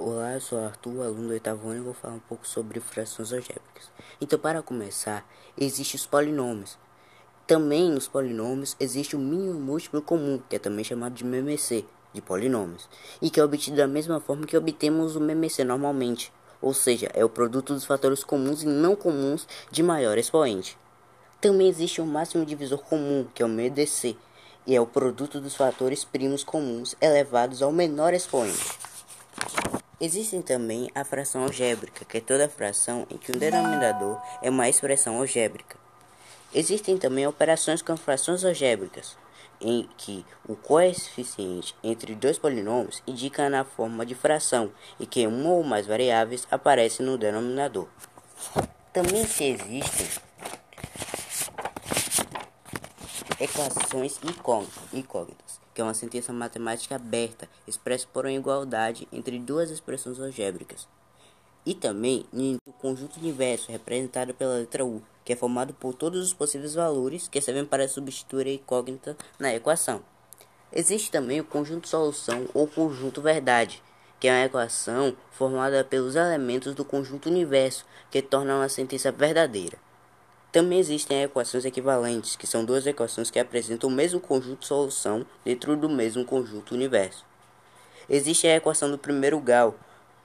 Olá, 0.00 0.38
sou 0.38 0.64
Arthur, 0.64 1.02
aluno 1.02 1.26
do 1.26 1.32
oitavo 1.32 1.70
ano 1.70 1.80
e 1.80 1.82
vou 1.82 1.92
falar 1.92 2.14
um 2.14 2.20
pouco 2.20 2.46
sobre 2.46 2.78
frações 2.78 3.32
algébricas. 3.32 3.90
Então, 4.20 4.38
para 4.38 4.62
começar, 4.62 5.28
existem 5.58 5.98
os 5.98 6.06
polinômios. 6.06 6.78
Também 7.48 7.90
nos 7.90 8.06
polinômios 8.06 8.76
existe 8.78 9.16
o 9.16 9.18
mínimo 9.18 9.58
múltiplo 9.58 10.00
comum, 10.00 10.40
que 10.48 10.54
é 10.54 10.58
também 10.60 10.84
chamado 10.84 11.14
de 11.14 11.24
MMC, 11.24 11.84
de 12.14 12.22
polinômios, 12.22 12.88
e 13.20 13.28
que 13.28 13.40
é 13.40 13.44
obtido 13.44 13.76
da 13.76 13.88
mesma 13.88 14.20
forma 14.20 14.46
que 14.46 14.56
obtemos 14.56 15.16
o 15.16 15.20
MMC 15.20 15.64
normalmente, 15.64 16.32
ou 16.62 16.72
seja, 16.72 17.10
é 17.12 17.24
o 17.24 17.28
produto 17.28 17.74
dos 17.74 17.84
fatores 17.84 18.22
comuns 18.22 18.62
e 18.62 18.66
não 18.66 18.94
comuns 18.94 19.48
de 19.68 19.82
maior 19.82 20.16
expoente. 20.16 20.78
Também 21.40 21.66
existe 21.66 22.00
o 22.00 22.06
máximo 22.06 22.46
divisor 22.46 22.78
comum, 22.84 23.26
que 23.34 23.42
é 23.42 23.46
o 23.46 23.48
MDC, 23.48 24.16
e 24.64 24.76
é 24.76 24.80
o 24.80 24.86
produto 24.86 25.40
dos 25.40 25.56
fatores 25.56 26.04
primos 26.04 26.44
comuns 26.44 26.94
elevados 27.00 27.62
ao 27.62 27.72
menor 27.72 28.14
expoente. 28.14 28.87
Existem 30.00 30.40
também 30.40 30.88
a 30.94 31.04
fração 31.04 31.42
algébrica, 31.42 32.04
que 32.04 32.18
é 32.18 32.20
toda 32.20 32.48
fração 32.48 33.04
em 33.10 33.18
que 33.18 33.32
o 33.32 33.36
denominador 33.36 34.22
é 34.40 34.48
uma 34.48 34.68
expressão 34.68 35.18
algébrica. 35.18 35.76
Existem 36.54 36.96
também 36.96 37.26
operações 37.26 37.82
com 37.82 37.96
frações 37.96 38.44
algébricas, 38.44 39.16
em 39.60 39.88
que 39.96 40.24
o 40.48 40.54
coeficiente 40.54 41.74
entre 41.82 42.14
dois 42.14 42.38
polinômios 42.38 43.02
indica 43.08 43.50
na 43.50 43.64
forma 43.64 44.06
de 44.06 44.14
fração 44.14 44.70
e 45.00 45.06
que 45.06 45.26
uma 45.26 45.50
ou 45.50 45.64
mais 45.64 45.84
variáveis 45.84 46.46
aparecem 46.48 47.04
no 47.04 47.18
denominador. 47.18 47.88
Também 48.92 49.26
se 49.26 49.44
existem 49.44 50.06
equações 53.40 54.20
incógnitas 54.92 55.57
que 55.78 55.82
é 55.82 55.84
uma 55.84 55.94
sentença 55.94 56.32
matemática 56.32 56.96
aberta, 56.96 57.48
expressa 57.64 58.04
por 58.12 58.24
uma 58.24 58.32
igualdade 58.32 59.06
entre 59.12 59.38
duas 59.38 59.70
expressões 59.70 60.18
algébricas. 60.18 60.88
E 61.64 61.72
também 61.72 62.26
o 62.66 62.72
conjunto 62.72 63.24
inverso, 63.24 63.70
representado 63.70 64.34
pela 64.34 64.54
letra 64.54 64.84
U, 64.84 65.00
que 65.24 65.32
é 65.32 65.36
formado 65.36 65.72
por 65.72 65.94
todos 65.94 66.20
os 66.20 66.34
possíveis 66.34 66.74
valores 66.74 67.28
que 67.28 67.40
servem 67.40 67.64
para 67.64 67.86
substituir 67.86 68.48
a 68.48 68.52
incógnita 68.54 69.16
na 69.38 69.54
equação. 69.54 70.02
Existe 70.72 71.12
também 71.12 71.38
o 71.38 71.44
conjunto 71.44 71.86
solução 71.86 72.48
ou 72.52 72.66
conjunto 72.66 73.22
verdade, 73.22 73.80
que 74.18 74.26
é 74.26 74.32
uma 74.32 74.46
equação 74.46 75.16
formada 75.30 75.84
pelos 75.84 76.16
elementos 76.16 76.74
do 76.74 76.84
conjunto 76.84 77.28
universo, 77.28 77.86
que 78.10 78.20
torna 78.20 78.56
uma 78.56 78.68
sentença 78.68 79.12
verdadeira. 79.12 79.78
Também 80.50 80.78
existem 80.78 81.22
equações 81.22 81.66
equivalentes, 81.66 82.34
que 82.34 82.46
são 82.46 82.64
duas 82.64 82.86
equações 82.86 83.30
que 83.30 83.38
apresentam 83.38 83.90
o 83.90 83.92
mesmo 83.92 84.18
conjunto 84.18 84.60
de 84.60 84.66
solução 84.66 85.26
dentro 85.44 85.76
do 85.76 85.90
mesmo 85.90 86.24
conjunto 86.24 86.74
universo. 86.74 87.24
Existe 88.08 88.46
a 88.46 88.56
equação 88.56 88.90
do 88.90 88.96
primeiro 88.96 89.38
grau, 89.38 89.74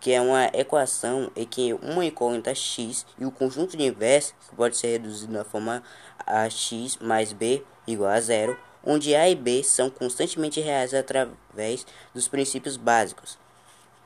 que 0.00 0.12
é 0.12 0.20
uma 0.20 0.46
equação 0.54 1.30
em 1.34 1.44
que 1.44 1.72
uma 1.74 2.04
incógnita 2.04 2.54
x 2.54 3.04
e 3.18 3.24
o 3.24 3.32
conjunto 3.32 3.74
universo, 3.74 4.32
que 4.48 4.54
pode 4.54 4.76
ser 4.76 4.92
reduzido 4.92 5.32
na 5.32 5.42
forma 5.42 5.82
ax 6.24 6.98
mais 7.00 7.32
b 7.32 7.64
igual 7.84 8.10
a 8.10 8.20
zero, 8.20 8.56
onde 8.84 9.16
a 9.16 9.28
e 9.28 9.34
b 9.34 9.64
são 9.64 9.90
constantemente 9.90 10.60
reais 10.60 10.94
através 10.94 11.84
dos 12.14 12.28
princípios 12.28 12.76
básicos. 12.76 13.41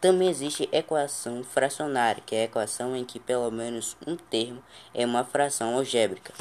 Também 0.07 0.29
existe 0.29 0.69
equação 0.71 1.43
fracionária, 1.43 2.23
que 2.25 2.37
é 2.37 2.43
a 2.43 2.45
equação 2.45 2.95
em 2.95 3.05
que 3.05 3.19
pelo 3.19 3.51
menos 3.51 3.97
um 4.07 4.15
termo 4.15 4.63
é 4.95 5.05
uma 5.05 5.25
fração 5.25 5.75
algébrica. 5.75 6.33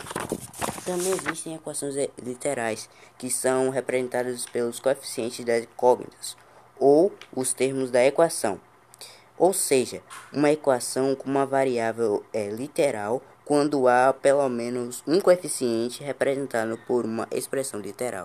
Também 0.86 1.12
existem 1.12 1.56
equações 1.56 1.96
literais, 2.22 2.88
que 3.18 3.28
são 3.28 3.72
representadas 3.72 4.46
pelos 4.46 4.80
coeficientes 4.80 5.44
das 5.44 5.64
incógnitas, 5.64 6.38
ou 6.80 7.12
os 7.36 7.54
termos 7.54 7.90
da 7.90 8.06
equação. 8.06 8.62
Ou 9.36 9.52
seja, 9.52 10.04
uma 10.32 10.52
equação 10.52 11.16
com 11.16 11.28
uma 11.28 11.48
variável 11.48 12.24
é 12.32 12.48
literal 12.50 13.20
quando 13.44 13.88
há 13.88 14.14
pelo 14.14 14.48
menos 14.48 15.04
um 15.08 15.20
coeficiente 15.20 16.04
representado 16.04 16.78
por 16.86 17.04
uma 17.04 17.28
expressão 17.32 17.80
literal. 17.80 18.24